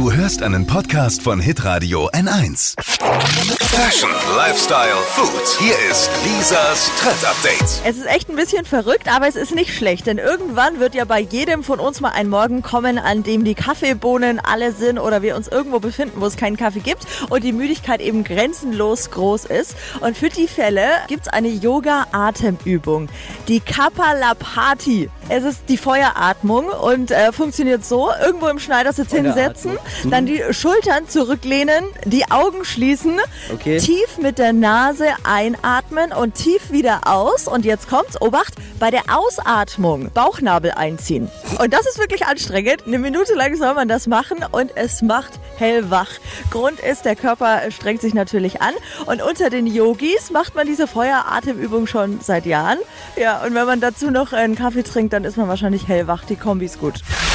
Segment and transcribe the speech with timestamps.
[0.00, 2.74] Du hörst einen Podcast von Hitradio N1.
[3.60, 5.58] Fashion, Lifestyle, Food.
[5.58, 7.82] Hier ist Lisas Trend Update.
[7.84, 11.04] Es ist echt ein bisschen verrückt, aber es ist nicht schlecht, denn irgendwann wird ja
[11.04, 15.20] bei jedem von uns mal ein Morgen kommen, an dem die Kaffeebohnen alle sind oder
[15.20, 19.44] wir uns irgendwo befinden, wo es keinen Kaffee gibt und die Müdigkeit eben grenzenlos groß
[19.44, 19.76] ist.
[20.00, 23.08] Und für die Fälle gibt es eine Yoga-Atemübung,
[23.48, 25.10] die Kapalapati.
[25.28, 29.78] Es ist die Feueratmung und äh, funktioniert so, irgendwo im Schneidersitz hinsetzen,
[30.10, 33.18] dann die Schultern zurücklehnen, die Augen schließen,
[33.52, 33.78] Okay.
[33.78, 37.46] tief mit der Nase einatmen und tief wieder aus.
[37.48, 41.30] Und jetzt kommt's, Obacht, bei der Ausatmung Bauchnabel einziehen.
[41.58, 42.86] Und das ist wirklich anstrengend.
[42.86, 46.08] Eine Minute lang soll man das machen und es macht hellwach.
[46.50, 48.72] Grund ist, der Körper strengt sich natürlich an.
[49.06, 52.78] Und unter den Yogis macht man diese Feueratemübung schon seit Jahren.
[53.16, 56.24] Ja, und wenn man dazu noch einen Kaffee trinkt, dann ist man wahrscheinlich hellwach.
[56.24, 56.94] Die Kombi ist gut.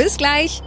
[0.00, 0.62] Bis gleich.